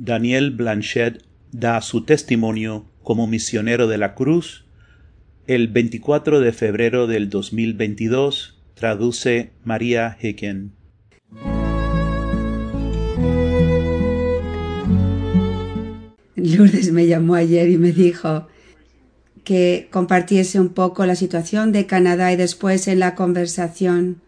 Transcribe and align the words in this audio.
Daniel 0.00 0.52
Blanchet 0.52 1.24
da 1.50 1.80
su 1.80 2.04
testimonio 2.04 2.86
como 3.02 3.26
misionero 3.26 3.88
de 3.88 3.98
la 3.98 4.14
cruz 4.14 4.64
el 5.48 5.66
24 5.68 6.40
de 6.40 6.52
febrero 6.52 7.06
del 7.08 7.30
2022, 7.30 8.60
traduce 8.74 9.50
María 9.64 10.16
Hicken. 10.20 10.72
Lourdes 16.36 16.92
me 16.92 17.08
llamó 17.08 17.34
ayer 17.34 17.68
y 17.68 17.76
me 17.76 17.90
dijo 17.90 18.46
que 19.42 19.88
compartiese 19.90 20.60
un 20.60 20.68
poco 20.68 21.06
la 21.06 21.16
situación 21.16 21.72
de 21.72 21.86
Canadá 21.86 22.32
y 22.32 22.36
después 22.36 22.86
en 22.86 23.00
la 23.00 23.16
conversación 23.16 24.20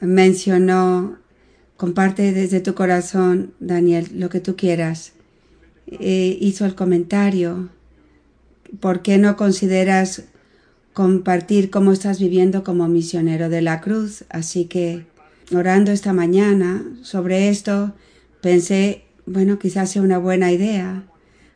mencionó 0.00 1.21
comparte 1.82 2.30
desde 2.30 2.60
tu 2.60 2.76
corazón, 2.76 3.54
Daniel, 3.58 4.06
lo 4.14 4.28
que 4.28 4.38
tú 4.38 4.54
quieras. 4.54 5.14
Eh, 5.88 6.38
hizo 6.40 6.64
el 6.64 6.76
comentario, 6.76 7.70
¿por 8.78 9.02
qué 9.02 9.18
no 9.18 9.36
consideras 9.36 10.22
compartir 10.92 11.70
cómo 11.70 11.90
estás 11.90 12.20
viviendo 12.20 12.62
como 12.62 12.86
misionero 12.86 13.48
de 13.48 13.62
la 13.62 13.80
cruz? 13.80 14.22
Así 14.28 14.66
que, 14.66 15.06
orando 15.52 15.90
esta 15.90 16.12
mañana 16.12 16.84
sobre 17.02 17.48
esto, 17.48 17.92
pensé, 18.40 19.02
bueno, 19.26 19.58
quizás 19.58 19.90
sea 19.90 20.02
una 20.02 20.18
buena 20.18 20.52
idea. 20.52 21.02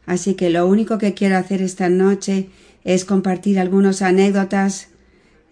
Así 0.06 0.34
que 0.34 0.50
lo 0.50 0.66
único 0.66 0.98
que 0.98 1.14
quiero 1.14 1.36
hacer 1.36 1.62
esta 1.62 1.88
noche 1.88 2.50
es 2.82 3.04
compartir 3.04 3.60
algunas 3.60 4.02
anécdotas 4.02 4.88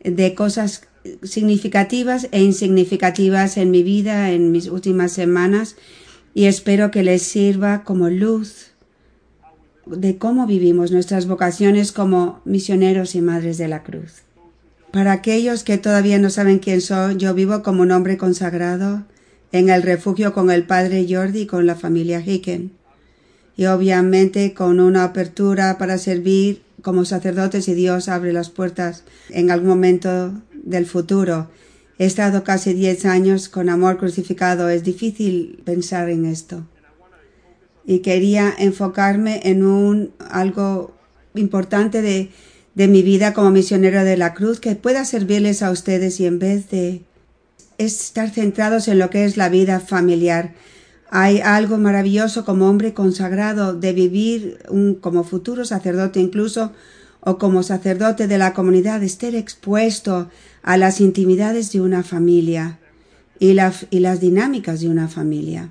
de 0.03 0.35
cosas 0.35 0.89
significativas 1.23 2.29
e 2.33 2.43
insignificativas 2.43 3.57
en 3.57 3.71
mi 3.71 3.83
vida 3.83 4.31
en 4.31 4.53
mis 4.53 4.69
últimas 4.69 5.13
semanas 5.13 5.77
y 6.35 6.47
espero 6.47 6.91
que 6.91 7.03
les 7.03 7.23
sirva 7.23 7.85
como 7.85 8.11
luz 8.11 8.73
de 9.87 10.17
cómo 10.17 10.47
vivimos 10.47 10.91
nuestras 10.91 11.27
vocaciones 11.27 11.93
como 11.93 12.41
misioneros 12.45 13.15
y 13.15 13.21
madres 13.21 13.59
de 13.59 13.69
la 13.69 13.83
cruz. 13.83 14.23
Para 14.93 15.13
aquellos 15.13 15.65
que 15.65 15.77
todavía 15.77 16.19
no 16.19 16.31
saben 16.31 16.59
quién 16.59 16.81
soy, 16.81 17.17
yo 17.17 17.35
vivo 17.35 17.63
como 17.63 17.83
un 17.83 17.91
hombre 17.91 18.17
consagrado 18.17 19.05
en 19.53 19.69
el 19.69 19.83
refugio 19.83 20.33
con 20.33 20.51
el 20.51 20.65
padre 20.65 21.07
Jordi 21.09 21.43
y 21.43 21.47
con 21.47 21.67
la 21.67 21.75
familia 21.75 22.21
Hicken. 22.21 22.73
Y 23.57 23.67
obviamente 23.67 24.55
con 24.55 24.81
una 24.81 25.05
apertura 25.05 25.79
para 25.79 25.99
servir 25.99 26.63
como 26.83 27.05
sacerdotes 27.05 27.69
y 27.69 27.75
Dios 27.75 28.09
abre 28.09 28.33
las 28.33 28.51
puertas 28.51 29.05
en 29.31 29.51
algún 29.51 29.69
momento 29.69 30.33
del 30.65 30.87
futuro. 30.87 31.49
He 31.99 32.07
estado 32.07 32.43
casi 32.43 32.75
diez 32.75 33.05
años 33.05 33.49
con 33.49 33.69
amor 33.69 33.99
crucificado. 33.99 34.69
Es 34.69 34.83
difícil 34.83 35.63
pensar 35.65 36.11
en 36.11 36.25
esto. 36.25 36.67
Y 37.87 38.01
quería 38.01 38.53
enfocarme 38.59 39.41
en 39.45 39.65
un 39.65 40.13
algo 40.31 40.95
importante 41.35 42.03
de, 42.03 42.31
de 42.75 42.89
mi 42.89 43.03
vida 43.03 43.33
como 43.35 43.51
misionero 43.51 44.03
de 44.05 44.17
la 44.17 44.35
cruz 44.35 44.59
que 44.59 44.75
pueda 44.75 45.05
servirles 45.05 45.63
a 45.63 45.71
ustedes 45.71 46.19
y 46.19 46.27
en 46.27 46.39
vez 46.39 46.71
de 46.71 47.03
estar 47.79 48.31
centrados 48.31 48.89
en 48.89 48.99
lo 48.99 49.11
que 49.11 49.25
es 49.25 49.37
la 49.37 49.49
vida 49.49 49.81
familiar. 49.81 50.55
Hay 51.11 51.41
algo 51.41 51.79
maravilloso 51.79 52.45
como 52.45 52.69
hombre 52.69 52.95
consagrado 52.95 53.75
de 53.75 53.93
vivir 53.93 54.59
un, 54.69 54.95
como 54.95 55.23
futuro 55.23 55.65
sacerdote 55.65 56.21
incluso 56.21 56.73
o 57.21 57.39
como 57.39 57.63
sacerdote 57.63 58.27
de 58.27 58.39
la 58.39 58.53
comunidad, 58.53 59.03
estar 59.03 59.35
expuesto 59.35 60.29
a 60.65 60.79
las 60.79 61.01
intimidades 61.01 61.71
de 61.73 61.83
una 61.83 62.03
familia 62.03 62.81
y, 63.39 63.55
y 63.91 64.01
las 64.01 64.21
dinámicas 64.21 64.81
de 64.81 64.89
una 64.89 65.09
familia. 65.09 65.71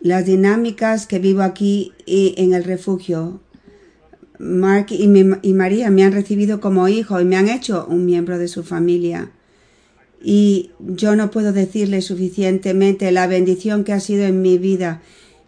Las 0.00 0.24
dinámicas 0.24 1.06
que 1.06 1.18
vivo 1.18 1.42
aquí 1.42 1.92
y 2.06 2.34
en 2.38 2.54
el 2.54 2.64
refugio. 2.64 3.42
Mark 4.38 4.86
y, 4.88 5.04
y 5.42 5.52
María 5.52 5.90
me 5.90 6.02
han 6.02 6.12
recibido 6.12 6.60
como 6.60 6.88
hijo 6.88 7.20
y 7.20 7.26
me 7.26 7.36
han 7.36 7.48
hecho 7.48 7.86
un 7.90 8.06
miembro 8.06 8.38
de 8.38 8.48
su 8.48 8.62
familia. 8.62 9.32
Y 10.22 10.70
yo 10.78 11.14
no 11.14 11.30
puedo 11.30 11.52
decirle 11.52 12.00
suficientemente 12.00 13.12
la 13.12 13.26
bendición 13.26 13.84
que 13.84 13.92
ha 13.92 14.00
sido 14.00 14.24
en 14.24 14.40
mi 14.40 14.56
vida. 14.56 15.02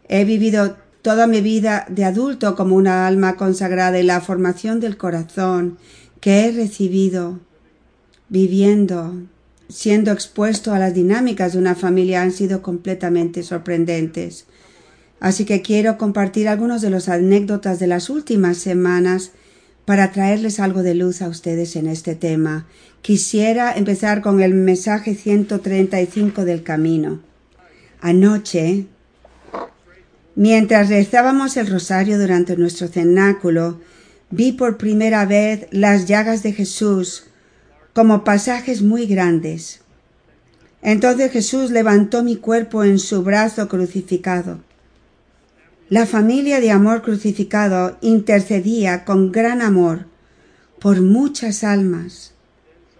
He 0.08 0.26
vivido 0.26 0.76
toda 1.00 1.26
mi 1.26 1.40
vida 1.40 1.86
de 1.88 2.04
adulto 2.04 2.54
como 2.54 2.76
una 2.76 3.06
alma 3.06 3.36
consagrada 3.36 3.98
y 3.98 4.02
la 4.02 4.20
formación 4.20 4.78
del 4.78 4.98
corazón 4.98 5.78
que 6.20 6.44
he 6.44 6.52
recibido 6.52 7.40
viviendo, 8.32 9.14
siendo 9.68 10.10
expuesto 10.10 10.72
a 10.72 10.78
las 10.78 10.94
dinámicas 10.94 11.52
de 11.52 11.58
una 11.58 11.74
familia 11.74 12.22
han 12.22 12.32
sido 12.32 12.62
completamente 12.62 13.42
sorprendentes. 13.42 14.46
Así 15.20 15.44
que 15.44 15.60
quiero 15.60 15.98
compartir 15.98 16.48
algunos 16.48 16.80
de 16.80 16.88
las 16.88 17.10
anécdotas 17.10 17.78
de 17.78 17.88
las 17.88 18.08
últimas 18.08 18.56
semanas 18.56 19.32
para 19.84 20.12
traerles 20.12 20.60
algo 20.60 20.82
de 20.82 20.94
luz 20.94 21.20
a 21.20 21.28
ustedes 21.28 21.76
en 21.76 21.86
este 21.86 22.14
tema. 22.14 22.66
Quisiera 23.02 23.74
empezar 23.74 24.22
con 24.22 24.40
el 24.40 24.54
mensaje 24.54 25.14
135 25.14 26.46
del 26.46 26.62
camino. 26.62 27.20
Anoche, 28.00 28.86
Mientras 30.34 30.88
rezábamos 30.88 31.58
el 31.58 31.66
rosario 31.66 32.18
durante 32.18 32.56
nuestro 32.56 32.88
cenáculo, 32.88 33.78
vi 34.30 34.52
por 34.52 34.78
primera 34.78 35.26
vez 35.26 35.66
las 35.70 36.06
llagas 36.06 36.42
de 36.42 36.54
Jesús 36.54 37.24
como 37.92 38.24
pasajes 38.24 38.82
muy 38.82 39.06
grandes. 39.06 39.80
Entonces 40.82 41.30
Jesús 41.30 41.70
levantó 41.70 42.24
mi 42.24 42.36
cuerpo 42.36 42.84
en 42.84 42.98
su 42.98 43.22
brazo 43.22 43.68
crucificado. 43.68 44.60
La 45.88 46.06
familia 46.06 46.60
de 46.60 46.70
amor 46.70 47.02
crucificado 47.02 47.98
intercedía 48.00 49.04
con 49.04 49.30
gran 49.30 49.62
amor 49.62 50.06
por 50.80 51.00
muchas 51.00 51.64
almas. 51.64 52.32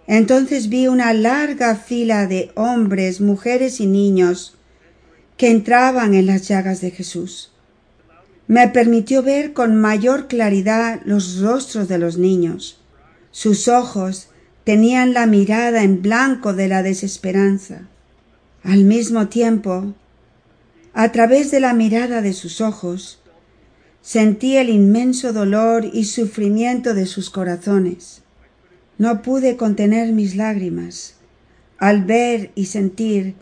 Entonces 0.07 0.69
vi 0.69 0.87
una 0.87 1.13
larga 1.13 1.75
fila 1.75 2.27
de 2.27 2.51
hombres, 2.55 3.19
mujeres 3.19 3.79
y 3.79 3.87
niños 3.87 4.55
que 5.37 5.49
entraban 5.49 6.13
en 6.13 6.27
las 6.27 6.47
llagas 6.47 6.81
de 6.81 6.91
Jesús. 6.91 7.51
Me 8.47 8.67
permitió 8.67 9.23
ver 9.23 9.53
con 9.53 9.75
mayor 9.75 10.27
claridad 10.27 11.01
los 11.05 11.39
rostros 11.39 11.87
de 11.87 11.97
los 11.97 12.17
niños. 12.17 12.79
Sus 13.31 13.67
ojos 13.67 14.27
tenían 14.63 15.13
la 15.13 15.25
mirada 15.25 15.83
en 15.83 16.01
blanco 16.01 16.53
de 16.53 16.67
la 16.67 16.83
desesperanza. 16.83 17.87
Al 18.63 18.85
mismo 18.85 19.27
tiempo, 19.27 19.93
a 20.93 21.11
través 21.11 21.51
de 21.51 21.59
la 21.59 21.73
mirada 21.73 22.21
de 22.21 22.33
sus 22.33 22.61
ojos, 22.61 23.19
sentí 24.01 24.57
el 24.57 24.69
inmenso 24.69 25.33
dolor 25.33 25.89
y 25.91 26.05
sufrimiento 26.05 26.93
de 26.93 27.05
sus 27.05 27.29
corazones. 27.29 28.21
No 28.97 29.21
pude 29.21 29.57
contener 29.57 30.13
mis 30.13 30.35
lágrimas 30.35 31.15
al 31.77 32.05
ver 32.05 32.51
y 32.55 32.67
sentir 32.67 33.35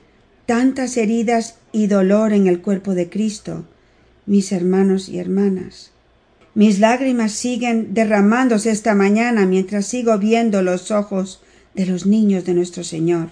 tantas 0.47 0.97
heridas 0.97 1.57
y 1.71 1.87
dolor 1.87 2.33
en 2.33 2.47
el 2.47 2.61
cuerpo 2.61 2.95
de 2.95 3.09
Cristo, 3.09 3.65
mis 4.25 4.51
hermanos 4.51 5.09
y 5.09 5.19
hermanas. 5.19 5.90
Mis 6.53 6.79
lágrimas 6.79 7.31
siguen 7.31 7.93
derramándose 7.93 8.71
esta 8.71 8.93
mañana 8.93 9.45
mientras 9.45 9.85
sigo 9.85 10.17
viendo 10.17 10.61
los 10.61 10.91
ojos 10.91 11.41
de 11.75 11.85
los 11.85 12.05
niños 12.05 12.43
de 12.43 12.53
nuestro 12.53 12.83
Señor. 12.83 13.29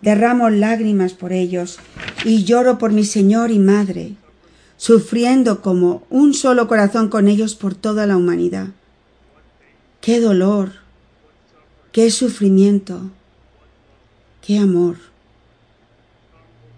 Derramo 0.00 0.48
lágrimas 0.48 1.12
por 1.12 1.32
ellos 1.32 1.78
y 2.24 2.44
lloro 2.44 2.78
por 2.78 2.92
mi 2.92 3.04
Señor 3.04 3.50
y 3.50 3.58
Madre, 3.58 4.14
sufriendo 4.76 5.60
como 5.60 6.04
un 6.08 6.32
solo 6.32 6.68
corazón 6.68 7.08
con 7.08 7.28
ellos 7.28 7.54
por 7.56 7.74
toda 7.74 8.06
la 8.06 8.16
humanidad. 8.16 8.68
Qué 10.00 10.20
dolor, 10.20 10.72
qué 11.92 12.10
sufrimiento, 12.10 13.10
qué 14.40 14.58
amor. 14.58 14.96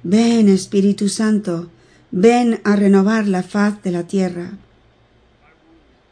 Ven, 0.03 0.49
Espíritu 0.49 1.09
Santo, 1.09 1.71
ven 2.11 2.61
a 2.65 2.75
renovar 2.75 3.29
la 3.29 3.45
faz 3.45 3.81
de 3.85 3.93
la 3.93 4.05
tierra. 4.05 4.53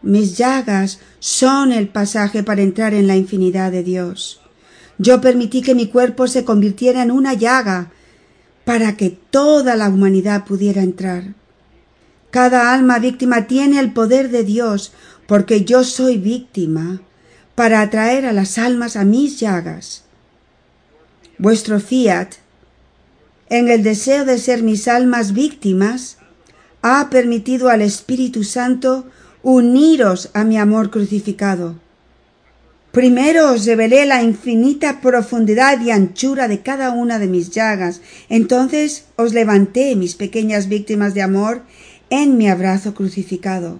Mis 0.02 0.36
llagas 0.36 1.00
son 1.18 1.72
el 1.72 1.88
pasaje 1.88 2.42
para 2.42 2.62
entrar 2.62 2.94
en 2.94 3.06
la 3.06 3.16
infinidad 3.16 3.70
de 3.70 3.82
Dios. 3.82 4.40
Yo 4.98 5.20
permití 5.20 5.62
que 5.62 5.74
mi 5.74 5.88
cuerpo 5.88 6.26
se 6.26 6.44
convirtiera 6.44 7.02
en 7.02 7.10
una 7.10 7.34
llaga 7.34 7.90
para 8.64 8.96
que 8.96 9.10
toda 9.10 9.76
la 9.76 9.88
humanidad 9.88 10.44
pudiera 10.44 10.82
entrar. 10.82 11.34
Cada 12.30 12.72
alma 12.72 12.98
víctima 12.98 13.46
tiene 13.46 13.80
el 13.80 13.92
poder 13.92 14.30
de 14.30 14.44
Dios 14.44 14.92
porque 15.26 15.64
yo 15.64 15.84
soy 15.84 16.18
víctima 16.18 17.02
para 17.54 17.80
atraer 17.80 18.26
a 18.26 18.32
las 18.32 18.58
almas 18.58 18.96
a 18.96 19.04
mis 19.04 19.40
llagas. 19.40 20.04
Vuestro 21.38 21.80
fiat 21.80 22.34
en 23.50 23.68
el 23.68 23.82
deseo 23.82 24.24
de 24.24 24.38
ser 24.38 24.62
mis 24.62 24.86
almas 24.86 25.32
víctimas, 25.32 26.18
ha 26.82 27.10
permitido 27.10 27.68
al 27.68 27.82
Espíritu 27.82 28.44
Santo 28.44 29.06
uniros 29.42 30.30
a 30.34 30.44
mi 30.44 30.58
amor 30.58 30.90
crucificado. 30.90 31.76
Primero 32.92 33.52
os 33.52 33.66
revelé 33.66 34.04
la 34.04 34.22
infinita 34.22 35.00
profundidad 35.00 35.80
y 35.80 35.92
anchura 35.92 36.48
de 36.48 36.60
cada 36.60 36.90
una 36.90 37.20
de 37.20 37.28
mis 37.28 37.50
llagas, 37.50 38.00
entonces 38.28 39.04
os 39.16 39.32
levanté 39.32 39.94
mis 39.94 40.14
pequeñas 40.14 40.68
víctimas 40.68 41.14
de 41.14 41.22
amor 41.22 41.62
en 42.10 42.36
mi 42.36 42.48
abrazo 42.48 42.92
crucificado. 42.94 43.78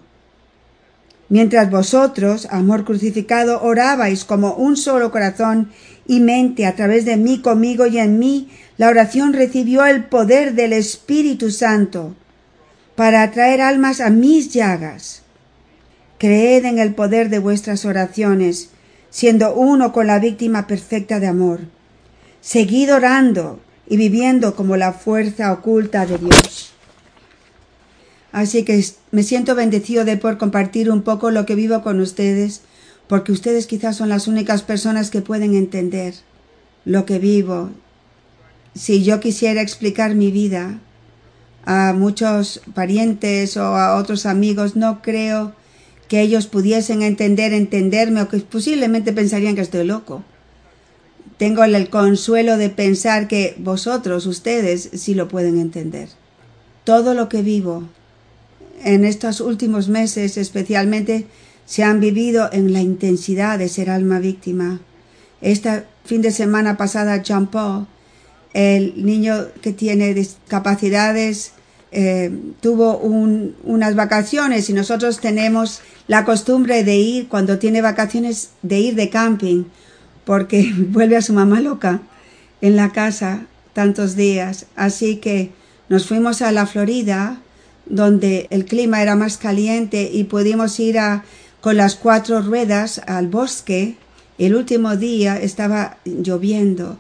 Mientras 1.29 1.71
vosotros, 1.71 2.47
amor 2.51 2.85
crucificado, 2.85 3.63
orabais 3.63 4.25
como 4.25 4.55
un 4.55 4.77
solo 4.77 5.11
corazón 5.11 5.71
y 6.07 6.21
mente 6.21 6.67
a 6.67 6.75
través 6.75 7.05
de 7.05 7.17
mí, 7.17 7.41
conmigo 7.41 7.87
y 7.87 7.99
en 7.99 8.19
mí, 8.19 8.49
la 8.77 8.89
oración 8.89 9.33
recibió 9.33 9.85
el 9.87 10.05
poder 10.05 10.55
del 10.55 10.73
Espíritu 10.73 11.51
Santo 11.51 12.15
para 12.97 13.23
atraer 13.23 13.61
almas 13.61 14.01
a 14.01 14.11
mis 14.11 14.53
llagas. 14.53 15.23
Creed 16.21 16.67
en 16.67 16.79
el 16.79 16.95
poder 16.95 17.31
de 17.31 17.39
vuestras 17.39 17.87
oraciones, 17.87 18.69
siendo 19.09 19.55
uno 19.55 19.91
con 19.91 20.07
la 20.07 20.19
víctima 20.19 20.67
perfecta 20.67 21.19
de 21.19 21.27
amor. 21.27 21.61
Seguid 22.43 22.93
orando 22.93 23.59
y 23.89 23.97
viviendo 23.97 24.55
como 24.55 24.77
la 24.77 24.93
fuerza 24.93 25.51
oculta 25.51 26.05
de 26.05 26.19
Dios. 26.19 26.75
Así 28.33 28.65
que 28.65 28.85
me 29.13 29.23
siento 29.23 29.55
bendecido 29.55 30.05
de 30.05 30.19
poder 30.19 30.37
compartir 30.37 30.91
un 30.91 31.01
poco 31.01 31.31
lo 31.31 31.47
que 31.47 31.55
vivo 31.55 31.81
con 31.81 32.01
ustedes, 32.01 32.61
porque 33.09 33.33
ustedes 33.33 33.67
quizás 33.67 33.97
son 33.97 34.11
las 34.11 34.29
únicas 34.29 34.61
personas 34.61 35.11
que 35.11 35.23
pueden 35.23 35.55
entender 35.55 36.13
lo 36.85 37.07
que 37.07 37.19
vivo. 37.19 37.71
Si 38.75 39.03
yo 39.03 39.21
quisiera 39.21 39.63
explicar 39.63 40.15
mi 40.15 40.31
vida 40.31 40.81
a 41.65 41.95
muchos 41.97 42.61
parientes 42.75 43.57
o 43.57 43.65
a 43.65 43.97
otros 43.97 44.27
amigos, 44.27 44.77
no 44.77 45.01
creo 45.01 45.59
que 46.11 46.21
ellos 46.21 46.49
pudiesen 46.49 47.03
entender, 47.03 47.53
entenderme 47.53 48.21
o 48.21 48.29
que 48.29 48.39
posiblemente 48.39 49.13
pensarían 49.13 49.55
que 49.55 49.61
estoy 49.61 49.87
loco. 49.87 50.25
Tengo 51.39 51.63
el 51.63 51.89
consuelo 51.89 52.57
de 52.57 52.69
pensar 52.69 53.29
que 53.29 53.55
vosotros, 53.59 54.27
ustedes, 54.27 54.91
sí 54.93 55.15
lo 55.15 55.29
pueden 55.29 55.61
entender. 55.61 56.09
Todo 56.83 57.15
lo 57.15 57.29
que 57.29 57.43
vivo 57.43 57.85
en 58.83 59.05
estos 59.05 59.41
últimos 59.41 59.89
meses 59.89 60.37
especialmente 60.37 61.27
se 61.65 61.85
han 61.85 62.01
vivido 62.01 62.51
en 62.53 62.73
la 62.73 62.81
intensidad 62.81 63.61
de 63.61 63.69
ser 63.69 63.89
alma 63.89 64.19
víctima. 64.19 64.81
Este 65.41 65.85
fin 66.05 66.23
de 66.23 66.33
semana 66.33 66.77
pasada, 66.77 67.23
Jean 67.23 67.47
Paul, 67.47 67.87
el 68.53 69.05
niño 69.07 69.47
que 69.63 69.73
tiene 69.73 70.13
discapacidades, 70.13 71.53
eh, 71.93 72.31
tuvo 72.61 72.99
unas 72.99 73.97
vacaciones 73.97 74.71
y 74.71 74.73
nosotros 74.73 75.21
tenemos 75.21 75.81
la 76.07 76.25
costumbre 76.25 76.85
de 76.85 76.97
ir 76.97 77.29
cuando 77.29 77.59
tiene 77.59 77.83
vacaciones 77.83 78.51
de 78.63 78.79
ir 78.79 78.95
de 78.95 79.11
camping 79.11 79.65
porque 80.25 80.73
vuelve 80.77 81.17
a 81.17 81.23
su 81.23 81.33
mamá 81.33 81.61
loca 81.61 82.01
en 82.61 82.77
la 82.77 82.91
casa 82.93 83.47
tantos 83.73 84.17
días. 84.17 84.67
Así 84.77 85.17
que 85.17 85.51
nos 85.89 86.07
fuimos 86.07 86.43
a 86.43 86.53
la 86.53 86.67
Florida 86.67 87.41
donde 87.87 88.47
el 88.51 88.67
clima 88.67 89.03
era 89.03 89.17
más 89.17 89.37
caliente 89.37 90.11
y 90.13 90.25
pudimos 90.25 90.79
ir 90.79 90.99
a, 90.99 91.25
con 91.61 91.77
las 91.77 91.97
cuatro 91.97 92.41
ruedas 92.41 93.01
al 93.07 93.27
bosque. 93.27 93.97
El 94.39 94.55
último 94.55 94.97
día 94.97 95.37
estaba 95.39 95.99
lloviendo, 96.05 96.99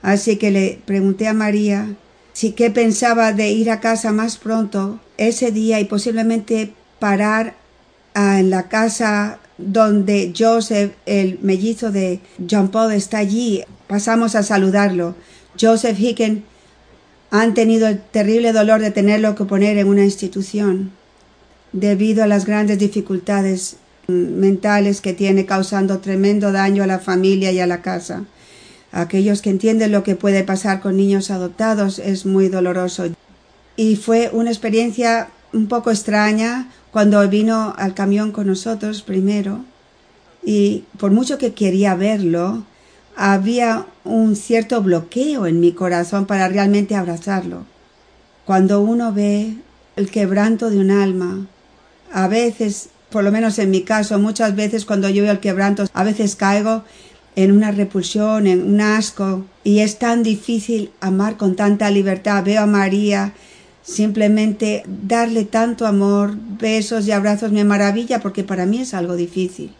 así 0.00 0.36
que 0.36 0.50
le 0.50 0.80
pregunté 0.86 1.26
a 1.28 1.34
María 1.34 1.96
si 2.32 2.52
qué 2.52 2.70
pensaba 2.70 3.32
de 3.32 3.50
ir 3.50 3.70
a 3.70 3.80
casa 3.80 4.12
más 4.12 4.36
pronto 4.36 5.00
ese 5.16 5.50
día 5.50 5.80
y 5.80 5.84
posiblemente 5.84 6.72
parar 6.98 7.54
en 8.14 8.50
la 8.50 8.68
casa 8.68 9.38
donde 9.58 10.32
Joseph, 10.36 10.92
el 11.06 11.38
mellizo 11.42 11.90
de 11.90 12.20
John 12.50 12.68
Paul, 12.68 12.92
está 12.92 13.18
allí. 13.18 13.62
Pasamos 13.86 14.34
a 14.34 14.42
saludarlo. 14.42 15.14
Joseph 15.60 15.98
Hicken 15.98 16.44
han 17.30 17.54
tenido 17.54 17.88
el 17.88 18.00
terrible 18.00 18.52
dolor 18.52 18.80
de 18.80 18.90
tenerlo 18.90 19.34
que 19.34 19.44
poner 19.44 19.78
en 19.78 19.88
una 19.88 20.04
institución 20.04 20.92
debido 21.72 22.24
a 22.24 22.26
las 22.26 22.46
grandes 22.46 22.78
dificultades 22.78 23.76
mentales 24.08 25.00
que 25.00 25.12
tiene 25.12 25.46
causando 25.46 26.00
tremendo 26.00 26.50
daño 26.50 26.82
a 26.82 26.88
la 26.88 26.98
familia 26.98 27.52
y 27.52 27.60
a 27.60 27.66
la 27.66 27.82
casa. 27.82 28.24
Aquellos 28.92 29.40
que 29.42 29.50
entienden 29.50 29.92
lo 29.92 30.02
que 30.02 30.16
puede 30.16 30.42
pasar 30.42 30.80
con 30.80 30.96
niños 30.96 31.30
adoptados 31.30 31.98
es 31.98 32.26
muy 32.26 32.48
doloroso. 32.48 33.04
Y 33.76 33.96
fue 33.96 34.30
una 34.32 34.50
experiencia 34.50 35.30
un 35.52 35.68
poco 35.68 35.90
extraña 35.90 36.70
cuando 36.90 37.26
vino 37.28 37.74
al 37.76 37.94
camión 37.94 38.32
con 38.32 38.46
nosotros 38.46 39.02
primero. 39.02 39.64
Y 40.44 40.84
por 40.98 41.12
mucho 41.12 41.38
que 41.38 41.54
quería 41.54 41.94
verlo, 41.94 42.64
había 43.16 43.86
un 44.04 44.34
cierto 44.34 44.82
bloqueo 44.82 45.46
en 45.46 45.60
mi 45.60 45.72
corazón 45.72 46.26
para 46.26 46.48
realmente 46.48 46.94
abrazarlo. 46.94 47.64
Cuando 48.44 48.80
uno 48.80 49.12
ve 49.12 49.56
el 49.96 50.10
quebranto 50.10 50.70
de 50.70 50.78
un 50.78 50.90
alma, 50.90 51.46
a 52.12 52.26
veces, 52.26 52.88
por 53.10 53.22
lo 53.22 53.30
menos 53.30 53.58
en 53.58 53.70
mi 53.70 53.82
caso, 53.82 54.18
muchas 54.18 54.56
veces 54.56 54.84
cuando 54.84 55.08
yo 55.08 55.22
veo 55.22 55.32
el 55.32 55.40
quebranto, 55.40 55.84
a 55.92 56.04
veces 56.04 56.34
caigo 56.34 56.82
en 57.36 57.52
una 57.52 57.70
repulsión, 57.70 58.46
en 58.46 58.62
un 58.62 58.80
asco, 58.80 59.44
y 59.64 59.80
es 59.80 59.98
tan 59.98 60.22
difícil 60.22 60.90
amar 61.00 61.36
con 61.36 61.56
tanta 61.56 61.90
libertad. 61.90 62.44
Veo 62.44 62.62
a 62.62 62.66
María 62.66 63.32
simplemente 63.82 64.84
darle 64.86 65.44
tanto 65.44 65.86
amor, 65.86 66.34
besos 66.58 67.06
y 67.06 67.12
abrazos 67.12 67.52
me 67.52 67.64
maravilla 67.64 68.20
porque 68.20 68.44
para 68.44 68.66
mí 68.66 68.80
es 68.80 68.94
algo 68.94 69.16
difícil. 69.16 69.72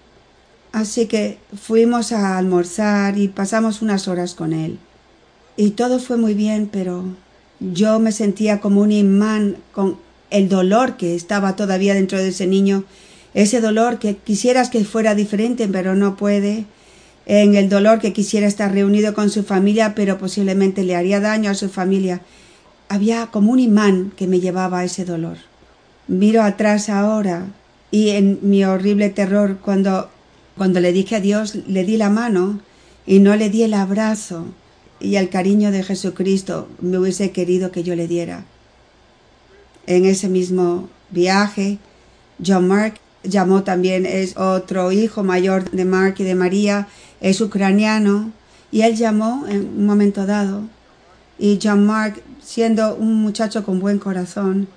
Así 0.73 1.07
que 1.07 1.39
fuimos 1.61 2.13
a 2.13 2.39
almorzar 2.39 3.19
y 3.19 3.29
pasamos 3.29 3.83
unas 3.83 4.09
horas 4.09 4.35
con 4.35 4.53
él. 4.53 4.79
Y 5.57 5.71
todo 5.71 5.99
fue 5.99 6.17
muy 6.17 6.35
bien, 6.35 6.69
pero 6.73 7.05
yo 7.59 7.99
me 7.99 8.13
sentía 8.13 8.61
como 8.61 8.81
un 8.81 8.93
imán 8.93 9.57
con 9.73 9.99
el 10.31 10.49
dolor 10.49 10.97
que 10.97 11.15
estaba 11.15 11.57
todavía 11.57 11.95
dentro 11.95 12.19
de 12.19 12.29
ese 12.29 12.47
niño, 12.47 12.85
ese 13.35 13.61
dolor 13.61 13.99
que 13.99 14.17
quisieras 14.17 14.71
que 14.71 14.85
fuera 14.85 15.15
diferente, 15.15 15.69
pero 15.69 15.95
no 15.95 16.17
puede, 16.17 16.67
en 17.33 17.55
el 17.55 17.69
dolor 17.69 18.01
que 18.01 18.13
quisiera 18.13 18.49
estar 18.49 18.73
reunido 18.73 19.15
con 19.15 19.31
su 19.31 19.45
familia, 19.45 19.95
pero 19.95 20.19
posiblemente 20.19 20.83
le 20.83 20.97
haría 20.97 21.21
daño 21.21 21.49
a 21.49 21.55
su 21.55 21.69
familia. 21.69 22.23
Había 22.89 23.29
como 23.29 23.53
un 23.53 23.61
imán 23.61 24.13
que 24.17 24.27
me 24.27 24.41
llevaba 24.41 24.81
a 24.81 24.85
ese 24.85 25.05
dolor. 25.05 25.37
Miro 26.09 26.43
atrás 26.43 26.89
ahora 26.89 27.47
y 27.93 28.11
en 28.11 28.41
mi 28.43 28.65
horrible 28.65 29.11
terror 29.11 29.59
cuando 29.63 30.11
cuando 30.57 30.81
le 30.81 30.93
dije 30.93 31.15
a 31.15 31.21
Dios, 31.21 31.55
le 31.69 31.85
di 31.85 31.97
la 31.97 32.11
mano 32.11 32.61
y 33.07 33.21
no 33.21 33.37
le 33.37 33.49
di 33.49 33.63
el 33.63 33.75
abrazo 33.75 34.47
y 34.99 35.15
el 35.15 35.29
cariño 35.29 35.71
de 35.71 35.85
Jesucristo 35.85 36.69
me 36.81 36.99
hubiese 36.99 37.31
querido 37.31 37.71
que 37.71 37.85
yo 37.85 37.95
le 37.95 38.09
diera. 38.09 38.45
En 39.87 40.05
ese 40.05 40.29
mismo 40.29 40.89
viaje, 41.11 41.79
John 42.45 42.67
Mark 42.67 42.95
llamó 43.23 43.63
también, 43.63 44.05
es 44.05 44.37
otro 44.37 44.91
hijo 44.91 45.23
mayor 45.23 45.71
de 45.71 45.85
Mark 45.85 46.17
y 46.19 46.25
de 46.25 46.35
María, 46.35 46.89
es 47.21 47.41
ucraniano, 47.41 48.33
y 48.73 48.83
él 48.83 48.97
llamó 48.97 49.47
en 49.49 49.67
un 49.67 49.87
momento 49.87 50.27
dado. 50.27 50.63
Y 51.39 51.59
John 51.63 51.87
Mark, 51.87 52.23
siendo 52.43 52.95
un 52.95 53.15
muchacho 53.15 53.65
con 53.65 53.81
buen 53.81 53.99
corazón, 53.99 54.69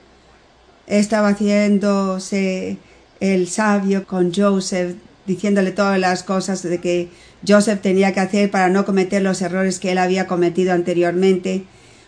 estaba 0.88 1.30
haciéndose 1.30 2.78
el 3.20 3.48
sabio 3.48 4.06
con 4.06 4.34
Joseph 4.34 4.96
diciéndole 5.26 5.72
todas 5.72 6.00
las 6.00 6.24
cosas 6.24 6.64
de 6.64 6.80
que 6.80 7.10
Joseph 7.48 7.82
tenía 7.82 8.14
que 8.14 8.20
hacer 8.20 8.52
para 8.52 8.70
no 8.70 8.86
cometer 8.86 9.22
los 9.22 9.42
errores 9.42 9.80
que 9.80 9.92
él 9.92 9.98
había 9.98 10.28
cometido 10.28 10.74
anteriormente, 10.74 11.64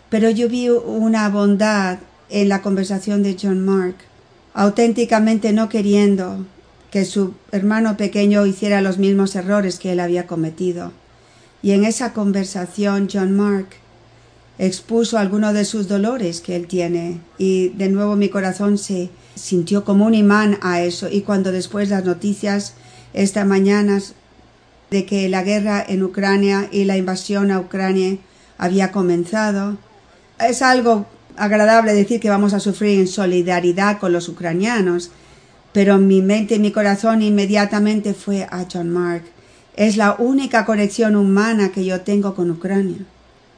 pero 0.09 0.29
yo 0.29 0.49
vi 0.49 0.69
una 0.69 1.29
bondad 1.29 1.99
en 2.29 2.49
la 2.49 2.61
conversación 2.61 3.23
de 3.23 3.37
John 3.41 3.63
Mark, 3.63 3.95
auténticamente 4.53 5.53
no 5.53 5.69
queriendo 5.69 6.45
que 6.91 7.05
su 7.05 7.33
hermano 7.51 7.97
pequeño 7.97 8.45
hiciera 8.45 8.81
los 8.81 8.97
mismos 8.97 9.35
errores 9.35 9.79
que 9.79 9.91
él 9.91 9.99
había 9.99 10.27
cometido. 10.27 10.91
Y 11.61 11.71
en 11.71 11.83
esa 11.83 12.13
conversación 12.13 13.09
John 13.11 13.35
Mark 13.35 13.67
expuso 14.57 15.17
algunos 15.17 15.53
de 15.53 15.65
sus 15.65 15.87
dolores 15.87 16.39
que 16.39 16.55
él 16.55 16.67
tiene 16.67 17.19
y 17.37 17.69
de 17.69 17.89
nuevo 17.89 18.15
mi 18.15 18.29
corazón 18.29 18.77
se 18.77 19.09
sintió 19.35 19.83
como 19.83 20.05
un 20.05 20.13
imán 20.13 20.57
a 20.61 20.81
eso 20.81 21.09
y 21.09 21.21
cuando 21.21 21.51
después 21.51 21.89
las 21.89 22.05
noticias 22.05 22.73
esta 23.13 23.43
mañana 23.43 24.01
de 24.91 25.05
que 25.05 25.27
la 25.29 25.43
guerra 25.43 25.83
en 25.87 26.03
Ucrania 26.03 26.69
y 26.71 26.85
la 26.85 26.97
invasión 26.97 27.51
a 27.51 27.59
Ucrania 27.59 28.17
había 28.57 28.91
comenzado. 28.91 29.77
Es 30.39 30.61
algo 30.61 31.05
agradable 31.37 31.93
decir 31.93 32.19
que 32.19 32.29
vamos 32.29 32.53
a 32.53 32.59
sufrir 32.59 32.99
en 32.99 33.07
solidaridad 33.07 33.99
con 33.99 34.13
los 34.13 34.29
ucranianos, 34.29 35.11
pero 35.75 35.97
mi 35.97 36.21
mente 36.21 36.55
y 36.55 36.59
mi 36.59 36.71
corazón 36.71 37.21
inmediatamente 37.21 38.13
fue 38.13 38.43
a 38.43 38.65
John 38.71 38.89
Mark. 38.89 39.23
Es 39.75 39.97
la 39.97 40.15
única 40.17 40.65
conexión 40.65 41.17
humana 41.17 41.73
que 41.73 41.83
yo 41.83 41.99
tengo 41.99 42.33
con 42.33 42.49
Ucrania. 42.49 42.99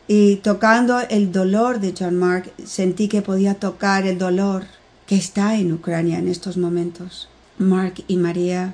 Y 0.08 0.38
tocando 0.38 1.00
el 1.00 1.32
dolor 1.32 1.80
de 1.80 1.94
John 1.96 2.18
Mark, 2.18 2.52
sentí 2.66 3.08
que 3.08 3.22
podía 3.22 3.54
tocar 3.54 4.08
el 4.08 4.18
dolor 4.18 4.64
que 5.06 5.16
está 5.16 5.58
en 5.58 5.72
Ucrania 5.72 6.18
en 6.18 6.28
estos 6.28 6.58
momentos. 6.58 7.30
Mark 7.60 8.04
y 8.08 8.18
María 8.18 8.74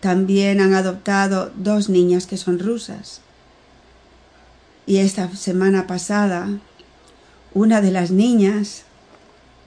también 0.00 0.60
han 0.60 0.74
adoptado 0.74 1.50
dos 1.56 1.88
niñas 1.88 2.26
que 2.26 2.36
son 2.36 2.58
rusas. 2.58 3.22
Y 4.84 4.98
esta 4.98 5.34
semana 5.34 5.86
pasada, 5.86 6.46
una 7.54 7.80
de 7.80 7.90
las 7.90 8.10
niñas 8.10 8.82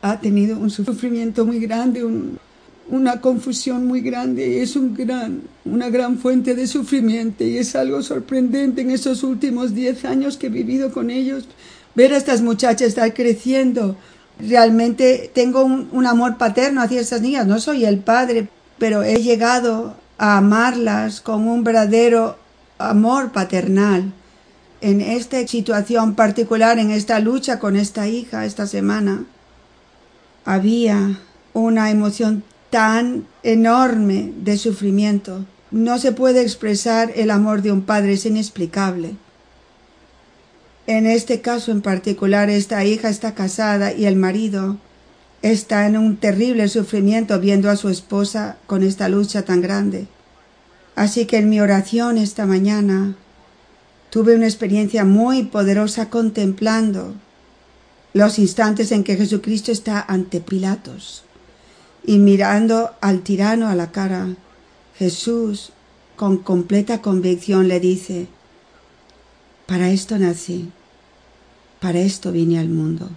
ha 0.04 0.20
tenido 0.20 0.60
un 0.60 0.70
sufrimiento 0.70 1.44
muy 1.44 1.58
grande, 1.58 2.04
una 2.90 3.22
confusión 3.22 3.86
muy 3.86 4.02
grande. 4.02 4.62
Es 4.62 4.76
un 4.76 4.94
gran, 4.94 5.42
una 5.66 5.90
gran 5.90 6.18
fuente 6.18 6.56
de 6.56 6.68
sufrimiento 6.68 7.44
y 7.44 7.58
es 7.58 7.76
algo 7.76 8.02
sorprendente 8.02 8.82
en 8.82 8.92
esos 8.92 9.24
últimos 9.24 9.74
diez 9.74 10.06
años 10.06 10.38
que 10.38 10.48
he 10.48 10.50
vivido 10.50 10.92
con 10.92 11.10
ellos. 11.10 11.48
Ver 11.96 12.14
a 12.14 12.18
estas 12.18 12.42
muchachas 12.42 12.90
estar 12.90 13.14
creciendo. 13.14 13.96
Realmente 14.40 15.32
tengo 15.34 15.64
un, 15.64 15.90
un 15.92 16.06
amor 16.06 16.38
paterno 16.38 16.82
hacia 16.82 17.02
estas 17.02 17.22
niñas. 17.22 17.48
No 17.48 17.60
soy 17.60 17.86
el 17.86 18.00
padre, 18.00 18.50
pero 18.78 19.04
he 19.04 19.22
llegado 19.22 19.96
a 20.18 20.38
amarlas 20.38 21.22
con 21.22 21.48
un 21.48 21.64
verdadero 21.64 22.38
amor 22.78 23.32
paternal 23.32 24.14
en 24.82 25.02
esta 25.02 25.46
situación 25.48 26.14
particular, 26.14 26.78
en 26.78 26.92
esta 26.92 27.20
lucha 27.20 27.60
con 27.60 27.76
esta 27.76 28.08
hija 28.08 28.46
esta 28.46 28.68
semana, 28.68 29.26
había 30.46 31.20
una 31.54 31.90
emoción 31.90 32.44
tan 32.76 33.26
enorme 33.42 34.34
de 34.44 34.58
sufrimiento. 34.58 35.46
No 35.72 35.98
se 35.98 36.12
puede 36.12 36.42
expresar 36.42 37.10
el 37.16 37.32
amor 37.32 37.62
de 37.62 37.72
un 37.72 37.84
padre, 37.84 38.12
es 38.12 38.26
inexplicable. 38.26 39.16
En 40.86 41.08
este 41.08 41.40
caso 41.40 41.72
en 41.72 41.82
particular, 41.82 42.50
esta 42.50 42.84
hija 42.84 43.08
está 43.08 43.34
casada 43.34 43.94
y 43.94 44.04
el 44.08 44.18
marido 44.18 44.76
está 45.42 45.86
en 45.86 45.96
un 45.96 46.18
terrible 46.18 46.68
sufrimiento 46.68 47.40
viendo 47.40 47.70
a 47.70 47.78
su 47.78 47.88
esposa 47.88 48.58
con 48.68 48.84
esta 48.84 49.08
lucha 49.08 49.44
tan 49.44 49.62
grande. 49.62 50.08
Así 50.98 51.28
que 51.28 51.38
en 51.38 51.48
mi 51.48 51.62
oración 51.62 52.18
esta 52.18 52.46
mañana 52.46 53.16
tuve 54.10 54.36
una 54.36 54.48
experiencia 54.48 55.06
muy 55.06 55.44
poderosa 55.44 56.10
contemplando 56.10 57.16
los 58.12 58.38
instantes 58.38 58.92
en 58.92 59.06
que 59.06 59.16
Jesucristo 59.16 59.72
está 59.72 60.04
ante 60.06 60.42
Pilatos 60.42 61.25
y 62.06 62.20
mirando 62.20 62.92
al 63.02 63.22
tirano 63.22 63.68
a 63.68 63.76
la 63.76 63.92
cara, 63.92 64.36
Jesús 64.98 65.72
con 66.16 66.38
completa 66.38 67.02
convicción 67.02 67.68
le 67.68 67.80
dice, 67.80 68.28
para 69.66 69.90
esto 69.90 70.18
nací, 70.18 70.72
para 71.80 72.00
esto 72.00 72.32
vine 72.32 72.60
al 72.60 72.70
mundo. 72.70 73.10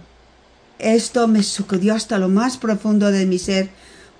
Esto 0.79 1.27
me 1.27 1.43
sucedió 1.43 1.93
hasta 1.93 2.17
lo 2.17 2.29
más 2.29 2.57
profundo 2.57 3.11
de 3.11 3.25
mi 3.25 3.39
ser, 3.39 3.69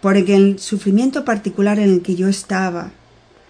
porque 0.02 0.36
el 0.36 0.60
sufrimiento 0.60 1.26
particular 1.26 1.80
en 1.80 1.90
el 1.90 2.02
que 2.02 2.16
yo 2.16 2.28
estaba, 2.28 2.92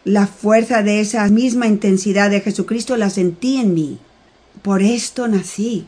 la 0.06 0.28
fuerza 0.28 0.82
de 0.82 1.02
esa 1.02 1.28
misma 1.28 1.68
intensidad 1.68 2.30
de 2.30 2.42
Jesucristo 2.42 2.98
la 2.98 3.10
sentí 3.10 3.58
en 3.58 3.74
mí. 3.74 4.00
Por 4.62 4.82
esto 4.82 5.28
nací, 5.28 5.86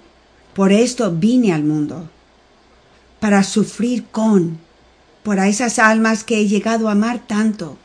por 0.54 0.72
esto 0.72 1.12
vine 1.12 1.54
al 1.54 1.64
mundo, 1.64 2.10
para 3.20 3.44
sufrir 3.44 4.06
con, 4.12 4.60
por 5.24 5.40
a 5.40 5.48
esas 5.48 5.80
almas 5.80 6.24
que 6.24 6.40
he 6.40 6.48
llegado 6.48 6.90
a 6.90 6.94
amar 6.94 7.26
tanto. 7.28 7.78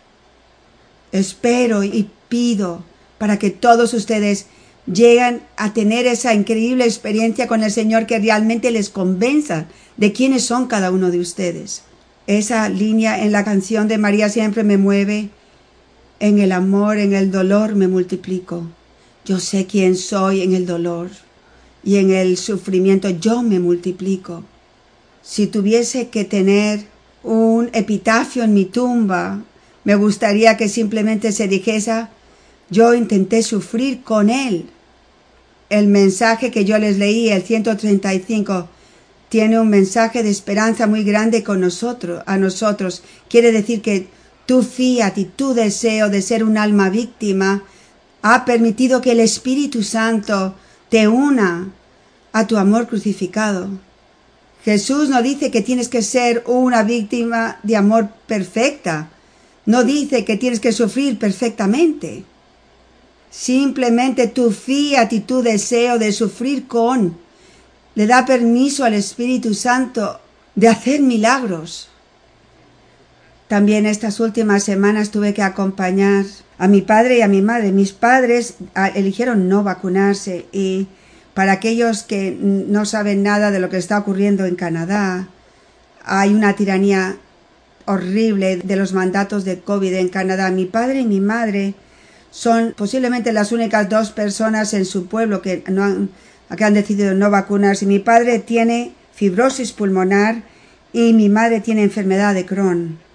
Espero 1.13 1.85
y 1.85 2.11
pido 2.29 2.85
para 3.19 3.39
que 3.39 3.51
todos 3.51 3.95
ustedes 3.95 4.47
lleguen 4.87 5.43
a 5.57 5.73
tener 5.73 6.07
esa 6.07 6.35
increíble 6.35 6.85
experiencia 6.85 7.47
con 7.47 7.63
el 7.63 7.71
Señor 7.71 8.07
que 8.07 8.19
realmente 8.19 8.71
les 8.71 8.89
convenza 8.91 9.67
de 9.97 10.13
quiénes 10.13 10.45
son 10.45 10.67
cada 10.67 10.91
uno 10.91 11.11
de 11.11 11.19
ustedes. 11.19 11.83
Esa 12.27 12.69
línea 12.69 13.23
en 13.23 13.33
la 13.33 13.45
canción 13.45 13.89
de 13.89 13.99
María 13.99 14.29
siempre 14.29 14.65
me 14.65 14.79
mueve 14.79 15.31
en 16.19 16.39
el 16.39 16.53
amor, 16.53 16.99
en 16.99 17.15
el 17.15 17.31
dolor 17.31 17.75
me 17.75 17.89
multiplico. 17.89 18.69
Yo 19.25 19.39
sé 19.39 19.67
quién 19.67 19.97
soy 19.97 20.43
en 20.43 20.55
el 20.55 20.67
dolor 20.67 21.11
y 21.85 21.97
en 21.97 22.11
el 22.11 22.37
sufrimiento 22.37 23.11
yo 23.11 23.43
me 23.43 23.61
multiplico. 23.61 24.45
Si 25.23 25.47
tuviese 25.47 26.09
que 26.09 26.25
tener 26.25 26.87
un 27.27 27.71
epitafio 27.73 28.45
en 28.45 28.55
mi 28.55 28.67
tumba, 28.67 29.43
me 29.85 29.97
gustaría 29.97 30.57
que 30.57 30.69
simplemente 30.69 31.33
se 31.33 31.49
dijese 31.49 32.07
yo 32.71 32.95
intenté 32.95 33.43
sufrir 33.43 34.03
con 34.03 34.31
él. 34.31 34.67
El 35.69 35.89
mensaje 35.89 36.51
que 36.51 36.65
yo 36.65 36.79
les 36.79 36.99
leí, 36.99 37.29
el 37.29 37.43
135, 37.43 38.69
tiene 39.29 39.59
un 39.59 39.69
mensaje 39.69 40.23
de 40.23 40.31
esperanza 40.31 40.87
muy 40.87 41.03
grande 41.03 41.43
con 41.43 41.61
nosotros, 41.61 42.23
a 42.27 42.39
nosotros. 42.39 43.03
Quiere 43.29 43.53
decir 43.53 43.83
que 43.83 44.09
tu 44.47 44.63
fiat 44.63 45.19
y 45.19 45.25
tu 45.25 45.55
deseo 45.55 46.09
de 46.09 46.23
ser 46.23 46.45
un 46.45 46.57
alma 46.57 46.91
víctima 46.91 47.65
ha 48.23 48.45
permitido 48.45 49.01
que 49.01 49.13
el 49.13 49.21
Espíritu 49.21 49.83
Santo 49.83 50.55
te 50.89 51.09
una 51.09 51.73
a 52.33 52.47
tu 52.47 52.57
amor 52.57 52.87
crucificado. 52.87 53.69
Jesús 54.67 55.09
no 55.09 55.23
dice 55.23 55.53
que 55.53 55.63
tienes 55.63 55.89
que 55.89 56.03
ser 56.03 56.43
una 56.45 56.83
víctima 56.83 57.61
de 57.63 57.77
amor 57.77 58.09
perfecta. 58.27 59.11
No 59.65 59.85
dice 59.85 60.25
que 60.25 60.37
tienes 60.37 60.59
que 60.59 60.73
sufrir 60.73 61.21
perfectamente. 61.21 62.25
Simplemente 63.31 64.27
tu 64.27 64.51
fiat 64.51 65.13
y 65.13 65.21
tu 65.21 65.43
deseo 65.43 66.01
de 66.01 66.11
sufrir 66.11 66.67
con 66.67 67.17
le 67.95 68.09
da 68.09 68.27
permiso 68.27 68.85
al 68.85 68.95
Espíritu 68.95 69.55
Santo 69.55 70.19
de 70.57 70.67
hacer 70.67 71.01
milagros. 71.01 71.89
También 73.47 73.87
estas 73.87 74.19
últimas 74.19 74.65
semanas 74.65 75.13
tuve 75.13 75.33
que 75.33 75.43
acompañar 75.43 76.25
a 76.59 76.67
mi 76.67 76.83
padre 76.83 77.19
y 77.19 77.23
a 77.23 77.29
mi 77.29 77.41
madre. 77.41 77.71
Mis 77.71 77.93
padres 77.93 78.55
ah, 78.75 78.89
eligieron 78.89 79.49
no 79.49 79.63
vacunarse 79.63 80.47
y 80.51 80.89
para 81.37 81.53
aquellos 81.53 82.03
que 82.03 82.37
no 82.41 82.85
saben 82.85 83.23
nada 83.23 83.53
de 83.53 83.61
lo 83.61 83.71
que 83.71 83.77
está 83.77 83.99
ocurriendo 83.99 84.45
en 84.47 84.57
Canadá, 84.57 85.29
hay 86.05 86.35
una 86.35 86.57
tiranía 86.57 87.17
horrible 87.85 88.57
de 88.57 88.75
los 88.75 88.93
mandatos 88.93 89.45
de 89.45 89.61
COVID 89.61 89.95
en 89.95 90.09
Canadá. 90.09 90.51
Mi 90.51 90.65
padre 90.65 91.01
y 91.03 91.07
mi 91.07 91.21
madre 91.21 91.75
son 92.33 92.75
posiblemente 92.77 93.33
las 93.33 93.53
únicas 93.53 93.89
dos 93.89 94.11
personas 94.11 94.75
en 94.75 94.85
su 94.85 95.07
pueblo 95.07 95.43
que, 95.43 95.63
han, 95.67 96.11
que 96.57 96.65
han 96.65 96.75
decidido 96.75 97.15
no 97.15 97.31
vacunarse. 97.31 97.87
Mi 97.87 98.01
padre 98.01 98.41
tiene 98.41 98.95
fibrosis 99.15 99.71
pulmonar 99.71 100.43
y 100.93 101.13
mi 101.13 101.29
madre 101.29 101.61
tiene 101.61 101.85
enfermedad 101.85 102.35
de 102.35 102.47
Crohn 102.47 103.07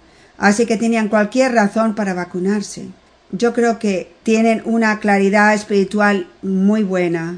así 0.42 0.66
que 0.66 0.76
tenían 0.76 1.08
cualquier 1.08 1.54
razón 1.54 1.94
para 1.94 2.16
vacunarse. 2.16 2.88
Yo 3.32 3.54
creo 3.54 3.80
que 3.80 4.12
tienen 4.24 4.62
una 4.66 5.00
claridad 5.00 5.54
espiritual 5.54 6.28
muy 6.42 6.84
buena. 6.84 7.38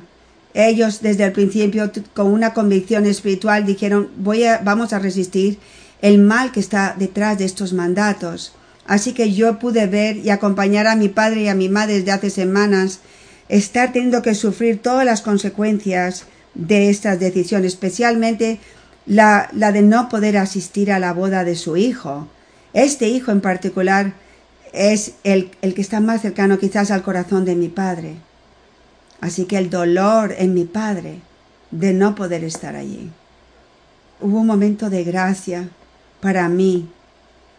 Ellos 0.54 1.02
desde 1.02 1.24
el 1.24 1.32
principio 1.32 1.92
con 2.14 2.28
una 2.28 2.54
convicción 2.54 3.06
espiritual 3.06 3.66
dijeron 3.66 4.10
voy 4.18 4.44
a, 4.44 4.60
vamos 4.60 4.94
a 4.94 5.00
resistir 5.00 5.58
el 6.02 6.20
mal 6.20 6.52
que 6.52 6.60
está 6.60 6.96
detrás 6.98 7.38
de 7.38 7.46
estos 7.46 7.74
mandatos. 7.74 8.54
Así 8.86 9.14
que 9.14 9.32
yo 9.32 9.60
pude 9.60 9.88
ver 9.88 10.18
y 10.18 10.30
acompañar 10.30 10.88
a 10.88 10.96
mi 10.96 11.10
padre 11.10 11.44
y 11.44 11.48
a 11.48 11.56
mi 11.56 11.70
madre 11.70 11.96
desde 11.96 12.12
hace 12.12 12.30
semanas 12.30 13.00
estar 13.50 13.94
teniendo 13.94 14.22
que 14.22 14.36
sufrir 14.36 14.82
todas 14.82 15.06
las 15.06 15.22
consecuencias 15.22 16.26
de 16.54 16.90
estas 16.90 17.20
decisiones, 17.20 17.74
especialmente 17.74 18.60
la, 19.06 19.50
la 19.54 19.72
de 19.72 19.82
no 19.82 20.10
poder 20.10 20.38
asistir 20.38 20.92
a 20.92 21.00
la 21.00 21.14
boda 21.14 21.44
de 21.44 21.56
su 21.56 21.78
hijo. 21.78 22.28
Este 22.74 23.08
hijo 23.08 23.32
en 23.32 23.42
particular 23.42 24.14
es 24.72 25.14
el, 25.24 25.52
el, 25.62 25.74
que 25.74 25.82
está 25.82 26.00
más 26.00 26.22
cercano 26.22 26.58
quizás 26.58 26.92
al 26.92 27.04
corazón 27.04 27.46
de 27.46 27.56
mi 27.56 27.70
padre. 27.70 28.16
Así 29.24 29.46
que 29.46 29.58
el 29.58 29.70
dolor 29.70 30.36
en 30.38 30.54
mi 30.54 30.66
padre 30.66 31.22
de 31.72 31.94
no 31.94 32.14
poder 32.14 32.44
estar 32.44 32.76
allí. 32.76 33.10
Hubo 34.20 34.42
un 34.42 34.48
momento 34.48 34.90
de 34.90 35.06
gracia 35.06 35.70
para 36.20 36.50
mí. 36.50 36.90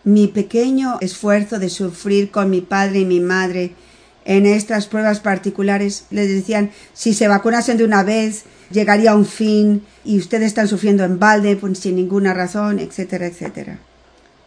Mi 0.04 0.28
pequeño 0.28 0.98
esfuerzo 1.00 1.58
de 1.58 1.70
sufrir 1.70 2.30
con 2.30 2.50
mi 2.50 2.60
padre 2.60 2.98
y 2.98 3.04
mi 3.06 3.20
madre 3.20 3.72
en 4.26 4.44
estas 4.44 4.88
pruebas 4.88 5.20
particulares 5.20 6.04
les 6.10 6.28
decían 6.28 6.70
si 6.92 7.14
se 7.14 7.28
vacunasen 7.28 7.78
de 7.78 7.84
una 7.84 8.02
vez 8.02 8.44
llegaría 8.70 9.14
un 9.14 9.24
fin 9.24 9.86
y 10.04 10.18
ustedes 10.18 10.48
están 10.48 10.68
sufriendo 10.68 11.02
en 11.02 11.18
balde 11.18 11.56
pues, 11.56 11.78
sin 11.78 11.96
ninguna 11.96 12.34
razón, 12.34 12.78
etcétera, 12.78 13.24
etcétera 13.24 13.78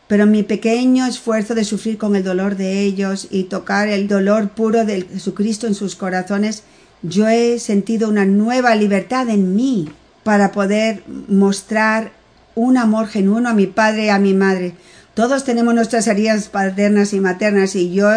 pero 0.08 0.26
mi 0.26 0.44
pequeño 0.44 1.06
esfuerzo 1.06 1.54
de 1.54 1.66
sufrir 1.66 1.98
con 1.98 2.16
el 2.16 2.24
dolor 2.24 2.56
de 2.56 2.82
ellos 2.82 3.28
y 3.30 3.44
tocar 3.44 3.90
el 3.90 4.08
dolor 4.08 4.50
puro 4.50 4.86
de 4.86 5.02
Jesucristo 5.02 5.68
en 5.68 5.76
sus 5.76 5.96
corazones, 5.96 6.64
yo 7.02 7.28
he 7.28 7.60
sentido 7.60 8.10
una 8.10 8.26
nueva 8.26 8.76
libertad 8.76 9.30
en 9.30 9.56
mí 9.56 9.90
para 10.24 10.52
poder 10.52 11.04
mostrar 11.28 12.12
un 12.56 12.78
amor 12.78 13.08
genuino 13.08 13.50
a 13.50 13.54
mi 13.54 13.68
padre 13.68 14.06
y 14.06 14.10
a 14.10 14.20
mi 14.20 14.34
madre. 14.34 14.74
Todos 15.14 15.44
tenemos 15.44 15.74
nuestras 15.74 16.08
heridas 16.08 16.50
paternas 16.50 17.14
y 17.14 17.20
maternas 17.20 17.76
y 17.76 17.94
yo 17.94 18.10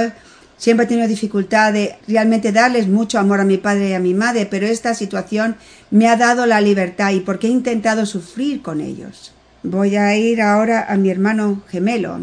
siempre 0.57 0.85
he 0.85 0.89
tenido 0.89 1.09
dificultad 1.09 1.73
de 1.73 1.97
realmente 2.09 2.53
darles 2.53 2.89
mucho 2.89 3.19
amor 3.19 3.41
a 3.41 3.45
mi 3.45 3.59
padre 3.59 3.91
y 3.91 3.93
a 3.95 4.01
mi 4.01 4.15
madre, 4.15 4.47
pero 4.47 4.67
esta 4.67 4.95
situación 4.95 5.57
me 5.91 6.09
ha 6.09 6.17
dado 6.17 6.47
la 6.47 6.61
libertad 6.61 7.13
y 7.13 7.21
porque 7.21 7.47
he 7.47 7.51
intentado 7.51 8.07
sufrir 8.07 8.63
con 8.63 8.81
ellos. 8.81 9.33
Voy 9.63 9.97
a 9.97 10.17
ir 10.17 10.41
ahora 10.41 10.87
a 10.89 10.97
mi 10.97 11.11
hermano 11.11 11.63
gemelo. 11.69 12.19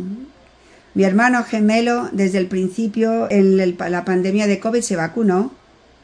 Mi 0.95 1.03
hermano 1.03 1.43
gemelo 1.43 2.09
desde 2.11 2.39
el 2.39 2.47
principio 2.47 3.29
en 3.29 3.57
la 3.57 4.05
pandemia 4.05 4.47
de 4.47 4.59
COVID 4.59 4.81
se 4.81 4.95
vacunó, 4.95 5.51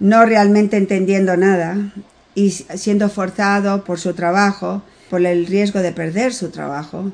no 0.03 0.25
realmente 0.25 0.75
entendiendo 0.75 1.37
nada 1.37 1.77
y 2.35 2.51
siendo 2.51 3.07
forzado 3.07 3.85
por 3.85 4.01
su 4.01 4.13
trabajo 4.13 4.81
por 5.09 5.25
el 5.25 5.47
riesgo 5.47 5.79
de 5.79 5.93
perder 5.93 6.33
su 6.33 6.49
trabajo. 6.49 7.13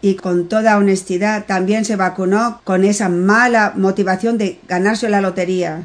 Y 0.00 0.14
con 0.14 0.48
toda 0.48 0.78
honestidad 0.78 1.44
también 1.44 1.84
se 1.84 1.96
vacunó 1.96 2.62
con 2.64 2.84
esa 2.84 3.10
mala 3.10 3.74
motivación 3.76 4.38
de 4.38 4.58
ganarse 4.66 5.10
la 5.10 5.20
lotería. 5.20 5.82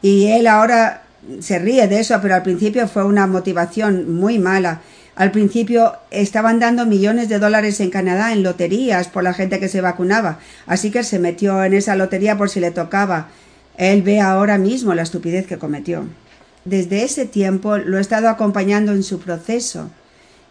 Y 0.00 0.28
él 0.28 0.46
ahora 0.46 1.02
se 1.40 1.58
ríe 1.58 1.86
de 1.86 2.00
eso, 2.00 2.18
pero 2.22 2.34
al 2.34 2.42
principio 2.42 2.88
fue 2.88 3.04
una 3.04 3.26
motivación 3.26 4.14
muy 4.14 4.38
mala. 4.38 4.80
Al 5.16 5.32
principio 5.32 5.96
estaban 6.10 6.60
dando 6.60 6.86
millones 6.86 7.28
de 7.28 7.38
dólares 7.38 7.78
en 7.80 7.90
Canadá 7.90 8.32
en 8.32 8.42
loterías 8.42 9.08
por 9.08 9.22
la 9.22 9.34
gente 9.34 9.60
que 9.60 9.68
se 9.68 9.82
vacunaba, 9.82 10.38
así 10.66 10.90
que 10.90 11.04
se 11.04 11.18
metió 11.18 11.62
en 11.62 11.74
esa 11.74 11.94
lotería 11.94 12.38
por 12.38 12.48
si 12.48 12.58
le 12.58 12.70
tocaba. 12.70 13.28
Él 13.76 14.02
ve 14.02 14.20
ahora 14.20 14.58
mismo 14.58 14.94
la 14.94 15.02
estupidez 15.02 15.46
que 15.46 15.58
cometió. 15.58 16.04
Desde 16.64 17.04
ese 17.04 17.26
tiempo 17.26 17.76
lo 17.76 17.98
he 17.98 18.00
estado 18.00 18.28
acompañando 18.28 18.92
en 18.92 19.02
su 19.02 19.18
proceso 19.18 19.90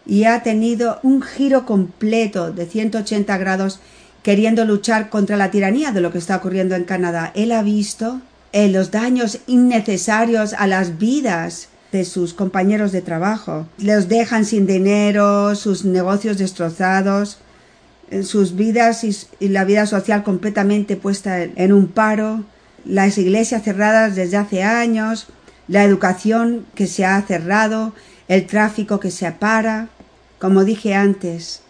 y 0.06 0.24
ha 0.24 0.42
tenido 0.42 1.00
un 1.02 1.22
giro 1.22 1.66
completo 1.66 2.52
de 2.52 2.66
180 2.66 3.36
grados 3.38 3.80
queriendo 4.22 4.64
luchar 4.64 5.10
contra 5.10 5.36
la 5.36 5.50
tiranía 5.50 5.92
de 5.92 6.00
lo 6.00 6.12
que 6.12 6.18
está 6.18 6.36
ocurriendo 6.36 6.74
en 6.74 6.84
Canadá. 6.84 7.32
Él 7.34 7.52
ha 7.52 7.62
visto 7.62 8.20
eh, 8.52 8.68
los 8.68 8.90
daños 8.90 9.40
innecesarios 9.46 10.54
a 10.54 10.66
las 10.66 10.98
vidas 10.98 11.68
de 11.92 12.04
sus 12.04 12.34
compañeros 12.34 12.92
de 12.92 13.02
trabajo. 13.02 13.66
Los 13.78 14.08
dejan 14.08 14.44
sin 14.44 14.66
dinero, 14.66 15.54
sus 15.54 15.84
negocios 15.84 16.38
destrozados, 16.38 17.38
eh, 18.10 18.22
sus 18.22 18.56
vidas 18.56 19.04
y, 19.04 19.48
la 19.48 19.64
vida 19.64 19.86
social 19.86 20.22
completamente 20.22 20.96
puesta 20.96 21.42
en 21.42 21.72
un 21.72 21.88
paro, 21.88 22.44
las 22.84 23.18
iglesias 23.18 23.62
cerradas 23.62 24.14
desde 24.14 24.36
hace 24.36 24.62
años, 24.62 25.26
la 25.68 25.84
educación 25.84 26.66
que 26.74 26.86
se 26.86 27.04
ha 27.04 27.20
cerrado, 27.22 27.94
el 28.28 28.46
tráfico 28.46 29.00
que 29.00 29.10
se 29.10 29.30
para. 29.32 29.88
Como 30.38 30.64
dije 30.64 30.94
antes, 30.94 31.62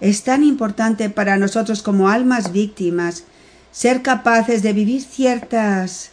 es 0.00 0.22
tan 0.22 0.44
importante 0.44 1.10
para 1.10 1.36
nosotros 1.36 1.82
como 1.82 2.08
almas 2.08 2.52
víctimas 2.52 3.24
ser 3.72 4.02
capaces 4.02 4.62
de 4.62 4.72
vivir 4.72 5.02
ciertas 5.02 6.12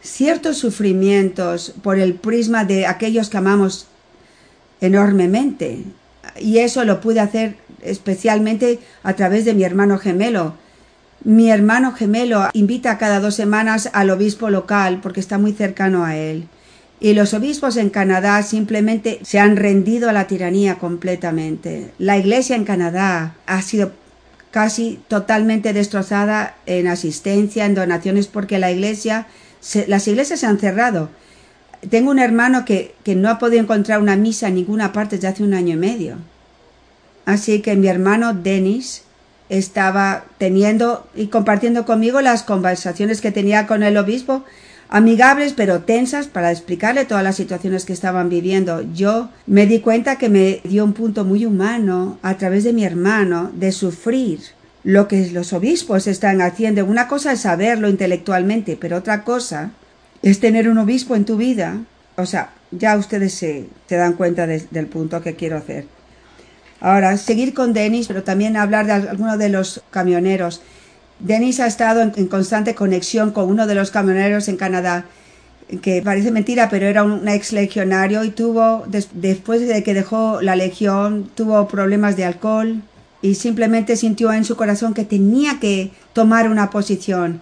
ciertos 0.00 0.58
sufrimientos 0.58 1.74
por 1.82 1.98
el 1.98 2.14
prisma 2.14 2.64
de 2.64 2.86
aquellos 2.86 3.28
que 3.30 3.36
amamos 3.36 3.86
enormemente. 4.80 5.84
Y 6.38 6.58
eso 6.58 6.84
lo 6.84 7.00
pude 7.00 7.20
hacer 7.20 7.56
especialmente 7.82 8.78
a 9.02 9.14
través 9.14 9.44
de 9.44 9.54
mi 9.54 9.64
hermano 9.64 9.98
gemelo. 9.98 10.54
Mi 11.24 11.50
hermano 11.50 11.92
gemelo 11.92 12.48
invita 12.52 12.96
cada 12.96 13.18
dos 13.18 13.34
semanas 13.34 13.90
al 13.92 14.10
obispo 14.10 14.50
local 14.50 15.00
porque 15.02 15.20
está 15.20 15.36
muy 15.36 15.52
cercano 15.52 16.04
a 16.04 16.16
él. 16.16 16.48
Y 17.00 17.12
los 17.14 17.34
obispos 17.34 17.76
en 17.76 17.90
Canadá 17.90 18.42
simplemente 18.42 19.20
se 19.22 19.38
han 19.38 19.56
rendido 19.56 20.08
a 20.08 20.12
la 20.12 20.26
tiranía 20.26 20.76
completamente. 20.76 21.92
La 21.98 22.18
iglesia 22.18 22.56
en 22.56 22.64
Canadá 22.64 23.34
ha 23.46 23.62
sido 23.62 23.92
casi 24.50 25.00
totalmente 25.08 25.72
destrozada 25.72 26.56
en 26.66 26.88
asistencia, 26.88 27.66
en 27.66 27.74
donaciones, 27.74 28.26
porque 28.26 28.58
la 28.58 28.70
iglesia, 28.70 29.26
las 29.86 30.08
iglesias 30.08 30.40
se 30.40 30.46
han 30.46 30.58
cerrado. 30.58 31.10
Tengo 31.90 32.10
un 32.10 32.18
hermano 32.18 32.64
que, 32.64 32.94
que 33.04 33.14
no 33.14 33.28
ha 33.28 33.38
podido 33.38 33.62
encontrar 33.62 34.00
una 34.00 34.16
misa 34.16 34.48
en 34.48 34.56
ninguna 34.56 34.92
parte 34.92 35.16
desde 35.16 35.28
hace 35.28 35.44
un 35.44 35.54
año 35.54 35.74
y 35.74 35.78
medio. 35.78 36.16
Así 37.26 37.60
que 37.60 37.76
mi 37.76 37.88
hermano 37.88 38.34
Denis 38.34 39.04
estaba 39.48 40.24
teniendo 40.38 41.06
y 41.14 41.28
compartiendo 41.28 41.84
conmigo 41.86 42.20
las 42.20 42.42
conversaciones 42.42 43.20
que 43.20 43.32
tenía 43.32 43.66
con 43.66 43.82
el 43.82 43.96
obispo 43.96 44.44
amigables 44.88 45.52
pero 45.52 45.80
tensas 45.80 46.26
para 46.26 46.50
explicarle 46.50 47.04
todas 47.04 47.24
las 47.24 47.36
situaciones 47.36 47.84
que 47.84 47.92
estaban 47.92 48.28
viviendo. 48.28 48.82
Yo 48.94 49.30
me 49.46 49.66
di 49.66 49.80
cuenta 49.80 50.16
que 50.16 50.28
me 50.28 50.60
dio 50.64 50.84
un 50.84 50.92
punto 50.92 51.24
muy 51.24 51.44
humano 51.44 52.18
a 52.22 52.36
través 52.36 52.64
de 52.64 52.72
mi 52.72 52.84
hermano 52.84 53.50
de 53.54 53.72
sufrir 53.72 54.40
lo 54.84 55.08
que 55.08 55.30
los 55.30 55.52
obispos 55.52 56.06
están 56.06 56.40
haciendo. 56.40 56.84
Una 56.84 57.08
cosa 57.08 57.32
es 57.32 57.40
saberlo 57.40 57.88
intelectualmente, 57.88 58.76
pero 58.80 58.96
otra 58.96 59.24
cosa 59.24 59.72
es 60.22 60.40
tener 60.40 60.68
un 60.68 60.78
obispo 60.78 61.14
en 61.14 61.24
tu 61.24 61.36
vida. 61.36 61.78
O 62.16 62.26
sea, 62.26 62.50
ya 62.70 62.96
ustedes 62.96 63.34
se, 63.34 63.66
dan 63.88 64.14
cuenta 64.14 64.46
del 64.46 64.86
punto 64.86 65.20
que 65.20 65.36
quiero 65.36 65.56
hacer. 65.56 65.86
Ahora, 66.80 67.16
seguir 67.16 67.54
con 67.54 67.72
Denis, 67.72 68.06
pero 68.06 68.22
también 68.22 68.56
hablar 68.56 68.86
de 68.86 68.92
algunos 68.92 69.38
de 69.38 69.48
los 69.48 69.82
camioneros. 69.90 70.62
Denis 71.18 71.58
ha 71.58 71.66
estado 71.66 72.02
en, 72.02 72.28
constante 72.28 72.74
conexión 72.74 73.32
con 73.32 73.48
uno 73.48 73.66
de 73.66 73.74
los 73.74 73.90
camioneros 73.90 74.48
en 74.48 74.56
Canadá, 74.56 75.04
que 75.82 76.00
parece 76.02 76.30
mentira, 76.30 76.68
pero 76.70 76.86
era 76.86 77.02
un 77.02 77.26
ex 77.28 77.52
legionario 77.52 78.24
y 78.24 78.30
tuvo, 78.30 78.84
después 78.86 79.66
de 79.66 79.82
que 79.82 79.94
dejó 79.94 80.40
la 80.40 80.56
legión, 80.56 81.28
tuvo 81.34 81.66
problemas 81.66 82.16
de 82.16 82.24
alcohol 82.24 82.80
y 83.20 83.34
simplemente 83.34 83.96
sintió 83.96 84.32
en 84.32 84.44
su 84.44 84.56
corazón 84.56 84.94
que 84.94 85.04
tenía 85.04 85.58
que 85.60 85.90
tomar 86.12 86.48
una 86.48 86.70
posición. 86.70 87.40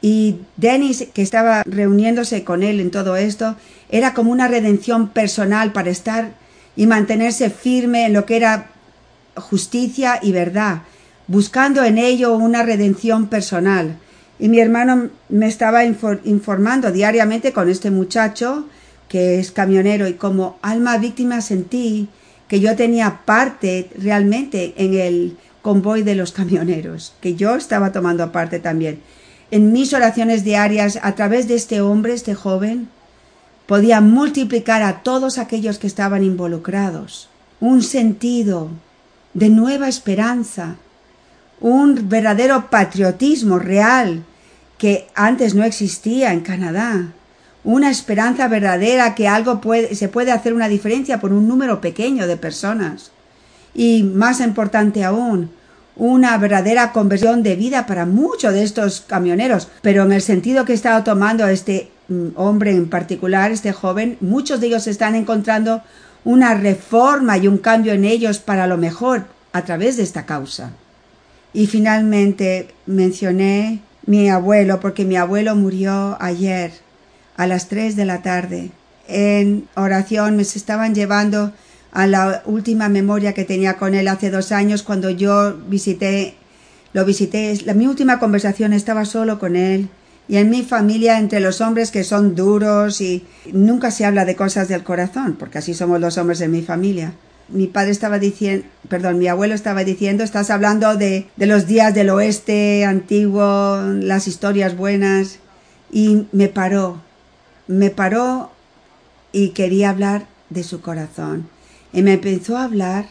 Y 0.00 0.36
Denis, 0.56 1.08
que 1.12 1.22
estaba 1.22 1.64
reuniéndose 1.66 2.44
con 2.44 2.62
él 2.62 2.78
en 2.78 2.92
todo 2.92 3.16
esto, 3.16 3.56
era 3.90 4.14
como 4.14 4.30
una 4.30 4.46
redención 4.46 5.08
personal 5.08 5.72
para 5.72 5.90
estar 5.90 6.30
y 6.78 6.86
mantenerse 6.86 7.50
firme 7.50 8.06
en 8.06 8.12
lo 8.14 8.24
que 8.24 8.36
era 8.36 8.70
justicia 9.34 10.18
y 10.22 10.32
verdad 10.32 10.82
buscando 11.26 11.84
en 11.84 11.98
ello 11.98 12.36
una 12.36 12.62
redención 12.62 13.28
personal. 13.28 13.98
Y 14.40 14.48
mi 14.48 14.60
hermano 14.60 15.10
me 15.28 15.46
estaba 15.46 15.84
informando 15.84 16.90
diariamente 16.90 17.52
con 17.52 17.68
este 17.68 17.90
muchacho 17.90 18.66
que 19.08 19.38
es 19.38 19.50
camionero 19.50 20.08
y 20.08 20.14
como 20.14 20.58
alma 20.62 20.98
víctima 20.98 21.40
sentí 21.40 22.08
que 22.46 22.60
yo 22.60 22.76
tenía 22.76 23.22
parte 23.24 23.90
realmente 23.98 24.74
en 24.76 24.94
el 24.94 25.36
convoy 25.60 26.02
de 26.02 26.14
los 26.14 26.32
camioneros, 26.32 27.14
que 27.20 27.34
yo 27.34 27.56
estaba 27.56 27.92
tomando 27.92 28.30
parte 28.32 28.60
también. 28.60 29.00
En 29.50 29.72
mis 29.72 29.92
oraciones 29.92 30.44
diarias, 30.44 30.98
a 31.02 31.16
través 31.16 31.48
de 31.48 31.56
este 31.56 31.80
hombre, 31.80 32.14
este 32.14 32.34
joven, 32.34 32.88
podía 33.68 34.00
multiplicar 34.00 34.82
a 34.82 35.02
todos 35.02 35.36
aquellos 35.36 35.78
que 35.78 35.86
estaban 35.86 36.24
involucrados. 36.24 37.28
Un 37.60 37.82
sentido 37.82 38.70
de 39.34 39.50
nueva 39.50 39.88
esperanza, 39.88 40.76
un 41.60 42.08
verdadero 42.08 42.70
patriotismo 42.70 43.58
real 43.58 44.24
que 44.78 45.06
antes 45.14 45.54
no 45.54 45.64
existía 45.64 46.32
en 46.32 46.40
Canadá, 46.40 47.12
una 47.62 47.90
esperanza 47.90 48.48
verdadera 48.48 49.14
que 49.14 49.28
algo 49.28 49.60
se 49.92 50.08
puede 50.08 50.32
hacer 50.32 50.54
una 50.54 50.68
diferencia 50.68 51.20
por 51.20 51.34
un 51.34 51.46
número 51.46 51.82
pequeño 51.82 52.26
de 52.26 52.38
personas. 52.38 53.10
Y 53.74 54.02
más 54.02 54.40
importante 54.40 55.04
aún, 55.04 55.50
una 55.94 56.38
verdadera 56.38 56.92
conversión 56.92 57.42
de 57.42 57.54
vida 57.54 57.84
para 57.84 58.06
muchos 58.06 58.54
de 58.54 58.62
estos 58.62 59.02
camioneros, 59.02 59.68
pero 59.82 60.04
en 60.04 60.12
el 60.12 60.22
sentido 60.22 60.64
que 60.64 60.72
estaba 60.72 61.04
tomando 61.04 61.46
este 61.46 61.90
hombre 62.36 62.72
en 62.72 62.88
particular, 62.88 63.52
este 63.52 63.72
joven, 63.72 64.16
muchos 64.20 64.60
de 64.60 64.68
ellos 64.68 64.86
están 64.86 65.14
encontrando 65.14 65.82
una 66.24 66.54
reforma 66.54 67.38
y 67.38 67.48
un 67.48 67.58
cambio 67.58 67.92
en 67.92 68.04
ellos 68.04 68.38
para 68.38 68.66
lo 68.66 68.76
mejor 68.76 69.26
a 69.52 69.64
través 69.64 69.96
de 69.96 70.02
esta 70.02 70.26
causa. 70.26 70.72
Y 71.52 71.66
finalmente 71.66 72.68
mencioné 72.86 73.80
mi 74.06 74.28
abuelo 74.30 74.80
porque 74.80 75.04
mi 75.04 75.16
abuelo 75.16 75.54
murió 75.54 76.16
ayer 76.20 76.72
a 77.36 77.46
las 77.46 77.68
tres 77.68 77.96
de 77.96 78.04
la 78.04 78.22
tarde. 78.22 78.70
En 79.06 79.68
oración 79.74 80.36
me 80.36 80.42
estaban 80.42 80.94
llevando 80.94 81.52
a 81.92 82.06
la 82.06 82.42
última 82.44 82.88
memoria 82.88 83.32
que 83.32 83.44
tenía 83.44 83.76
con 83.76 83.94
él 83.94 84.08
hace 84.08 84.30
dos 84.30 84.52
años 84.52 84.82
cuando 84.82 85.10
yo 85.10 85.56
visité, 85.68 86.34
lo 86.92 87.04
visité. 87.04 87.58
La, 87.64 87.74
mi 87.74 87.86
última 87.86 88.18
conversación 88.18 88.72
estaba 88.72 89.04
solo 89.04 89.38
con 89.38 89.56
él 89.56 89.88
y 90.28 90.36
en 90.36 90.50
mi 90.50 90.62
familia 90.62 91.18
entre 91.18 91.40
los 91.40 91.60
hombres 91.60 91.90
que 91.90 92.04
son 92.04 92.34
duros 92.34 93.00
y 93.00 93.24
nunca 93.52 93.90
se 93.90 94.04
habla 94.04 94.24
de 94.24 94.36
cosas 94.36 94.68
del 94.68 94.84
corazón 94.84 95.36
porque 95.38 95.58
así 95.58 95.74
somos 95.74 96.00
los 96.00 96.18
hombres 96.18 96.38
de 96.38 96.48
mi 96.48 96.62
familia 96.62 97.14
mi 97.48 97.66
padre 97.66 97.90
estaba 97.90 98.18
diciendo, 98.18 98.66
perdón, 98.88 99.18
mi 99.18 99.26
abuelo 99.26 99.54
estaba 99.54 99.84
diciendo, 99.84 100.22
estás 100.22 100.50
hablando 100.50 100.96
de, 100.96 101.28
de 101.36 101.46
los 101.46 101.66
días 101.66 101.94
del 101.94 102.10
oeste 102.10 102.84
antiguo, 102.84 103.80
las 104.00 104.28
historias 104.28 104.76
buenas, 104.76 105.38
y 105.90 106.26
me 106.32 106.48
paró, 106.48 107.00
me 107.66 107.90
paró 107.90 108.50
y 109.32 109.50
quería 109.50 109.90
hablar 109.90 110.26
de 110.50 110.62
su 110.62 110.80
corazón. 110.80 111.48
Y 111.92 112.02
me 112.02 112.14
empezó 112.14 112.58
a 112.58 112.64
hablar 112.64 113.06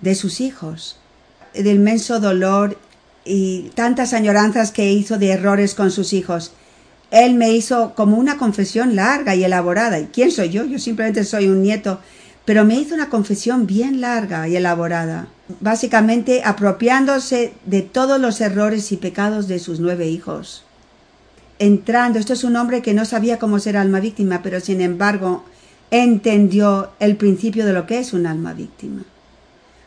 de 0.00 0.14
sus 0.16 0.40
hijos, 0.40 0.98
del 1.54 1.76
inmenso 1.76 2.18
dolor 2.18 2.76
y 3.26 3.70
tantas 3.74 4.12
añoranzas 4.12 4.70
que 4.70 4.92
hizo 4.92 5.18
de 5.18 5.30
errores 5.30 5.74
con 5.74 5.90
sus 5.90 6.12
hijos. 6.12 6.52
Él 7.10 7.34
me 7.34 7.52
hizo 7.52 7.94
como 7.94 8.16
una 8.16 8.36
confesión 8.36 8.96
larga 8.96 9.34
y 9.34 9.44
elaborada. 9.44 9.98
¿Y 9.98 10.06
quién 10.06 10.30
soy 10.30 10.50
yo? 10.50 10.64
Yo 10.64 10.78
simplemente 10.78 11.24
soy 11.24 11.48
un 11.48 11.62
nieto 11.62 12.00
pero 12.46 12.64
me 12.64 12.76
hizo 12.76 12.94
una 12.94 13.10
confesión 13.10 13.66
bien 13.66 14.00
larga 14.00 14.48
y 14.48 14.56
elaborada, 14.56 15.26
básicamente 15.60 16.42
apropiándose 16.44 17.52
de 17.66 17.82
todos 17.82 18.20
los 18.20 18.40
errores 18.40 18.92
y 18.92 18.96
pecados 18.96 19.48
de 19.48 19.58
sus 19.58 19.80
nueve 19.80 20.06
hijos. 20.06 20.62
Entrando, 21.58 22.20
esto 22.20 22.32
es 22.32 22.44
un 22.44 22.54
hombre 22.54 22.82
que 22.82 22.94
no 22.94 23.04
sabía 23.04 23.40
cómo 23.40 23.58
ser 23.58 23.76
alma 23.76 23.98
víctima, 23.98 24.42
pero 24.42 24.60
sin 24.60 24.80
embargo 24.80 25.44
entendió 25.90 26.90
el 27.00 27.16
principio 27.16 27.66
de 27.66 27.72
lo 27.72 27.84
que 27.84 27.98
es 27.98 28.12
un 28.12 28.26
alma 28.26 28.54
víctima. 28.54 29.02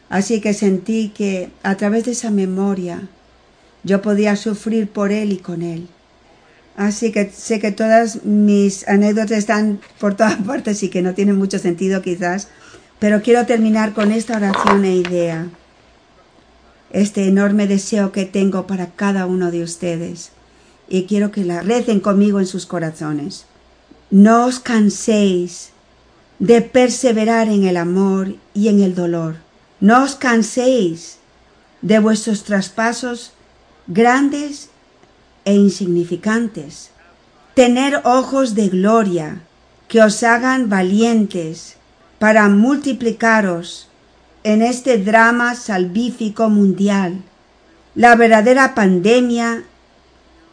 Así 0.10 0.42
que 0.42 0.54
sentí 0.54 1.10
que 1.16 1.52
a 1.64 1.76
través 1.76 2.06
de 2.06 2.12
esa 2.12 2.30
memoria 2.30 3.08
yo 3.84 4.02
podía 4.02 4.36
sufrir 4.36 4.90
por 4.90 5.12
Él 5.12 5.32
y 5.32 5.38
con 5.38 5.62
Él. 5.62 5.88
Así 6.76 7.12
que 7.12 7.30
sé 7.30 7.60
que 7.60 7.72
todas 7.72 8.24
mis 8.24 8.88
anécdotas 8.88 9.38
están 9.38 9.82
por 10.00 10.16
todas 10.16 10.36
partes 10.48 10.82
y 10.84 10.90
que 10.90 11.02
no 11.02 11.14
tienen 11.14 11.38
mucho 11.38 11.60
sentido 11.60 12.02
quizás, 12.02 12.48
pero 13.00 13.22
quiero 13.22 13.46
terminar 13.46 13.94
con 13.94 14.12
esta 14.12 14.38
oración 14.38 14.86
e 14.86 14.96
idea, 14.96 15.48
este 16.92 17.28
enorme 17.28 17.68
deseo 17.68 18.12
que 18.12 18.26
tengo 18.26 18.66
para 18.68 18.88
cada 18.88 19.26
uno 19.26 19.52
de 19.52 19.64
ustedes 19.64 20.32
y 20.90 21.04
quiero 21.04 21.32
que 21.32 21.46
la 21.46 21.62
recen 21.62 22.00
conmigo 22.00 22.40
en 22.40 22.48
sus 22.48 22.66
corazones. 22.66 23.46
No 24.10 24.46
os 24.46 24.60
canséis 24.60 25.70
de 26.40 26.62
perseverar 26.62 27.48
en 27.48 27.64
el 27.66 27.78
amor 27.78 28.36
y 28.54 28.70
en 28.70 28.82
el 28.82 28.96
dolor. 28.96 29.36
No 29.80 30.04
os 30.04 30.16
canséis 30.16 31.18
de 31.82 32.00
vuestros 32.00 32.44
traspasos 32.44 33.34
grandes 33.90 34.70
e 35.44 35.56
insignificantes. 35.56 36.92
Tener 37.56 38.02
ojos 38.06 38.56
de 38.56 38.70
gloria 38.70 39.42
que 39.88 40.02
os 40.02 40.24
hagan 40.24 40.70
valientes 40.70 41.76
para 42.20 42.48
multiplicaros 42.48 43.90
en 44.44 44.62
este 44.62 44.98
drama 45.00 45.56
salvífico 45.56 46.50
mundial. 46.50 47.22
La 47.96 48.16
verdadera 48.16 48.76
pandemia 48.76 49.64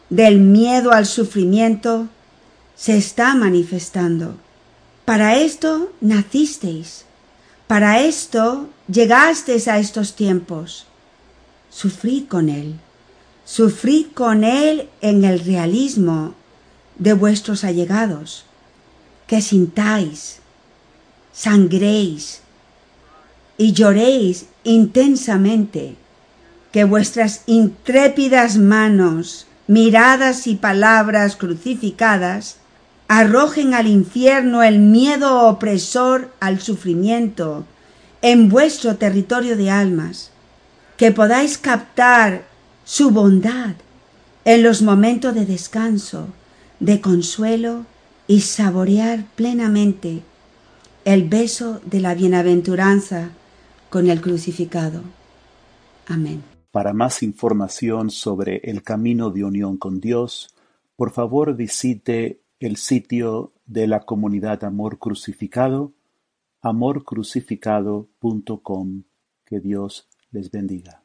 del 0.09 0.39
miedo 0.39 0.91
al 0.91 1.05
sufrimiento 1.05 2.07
se 2.75 2.97
está 2.97 3.35
manifestando. 3.35 4.35
Para 5.05 5.37
esto 5.37 5.93
nacisteis, 6.01 7.05
para 7.67 8.01
esto 8.01 8.67
llegasteis 8.87 9.67
a 9.67 9.77
estos 9.77 10.15
tiempos. 10.15 10.87
Sufrid 11.69 12.27
con 12.27 12.49
Él, 12.49 12.79
sufrid 13.47 14.07
con 14.13 14.43
Él 14.43 14.89
en 14.99 15.23
el 15.23 15.39
realismo 15.39 16.35
de 16.99 17.13
vuestros 17.13 17.63
allegados, 17.63 18.43
que 19.25 19.41
sintáis, 19.41 20.39
sangréis 21.31 22.41
y 23.57 23.71
lloréis 23.71 24.47
intensamente, 24.65 25.95
que 26.73 26.83
vuestras 26.83 27.43
intrépidas 27.45 28.57
manos 28.57 29.47
miradas 29.67 30.45
y 30.45 30.55
palabras 30.55 31.37
crucificadas, 31.37 32.57
arrojen 33.07 33.73
al 33.73 33.87
infierno 33.87 34.61
el 34.61 34.79
miedo 34.79 35.47
opresor 35.47 36.33
al 36.41 36.59
sufrimiento 36.59 37.65
en 38.21 38.49
vuestro 38.49 38.97
territorio 38.97 39.55
de 39.55 39.71
almas, 39.71 40.31
que 40.97 41.13
podáis 41.13 41.57
captar 41.57 42.56
su 42.87 43.11
bondad 43.11 43.75
en 44.45 44.63
los 44.63 44.81
momentos 44.81 45.35
de 45.35 45.45
descanso, 45.45 46.29
de 46.79 47.01
consuelo 47.01 47.85
y 48.27 48.39
saborear 48.39 49.25
plenamente 49.35 50.21
el 51.03 51.27
beso 51.27 51.81
de 51.83 51.99
la 51.99 52.15
bienaventuranza 52.15 53.31
con 53.89 54.09
el 54.09 54.21
crucificado. 54.21 55.01
Amén. 56.07 56.41
Para 56.71 56.93
más 56.93 57.23
información 57.23 58.09
sobre 58.09 58.61
el 58.63 58.83
camino 58.83 59.31
de 59.31 59.43
unión 59.43 59.75
con 59.75 59.99
Dios, 59.99 60.55
por 60.95 61.11
favor 61.11 61.57
visite 61.57 62.39
el 62.61 62.77
sitio 62.77 63.51
de 63.65 63.87
la 63.87 64.05
comunidad 64.05 64.63
Amor 64.63 64.97
Crucificado, 64.97 65.91
amorcrucificado.com. 66.61 69.03
Que 69.45 69.59
Dios 69.59 70.07
les 70.31 70.51
bendiga. 70.51 71.03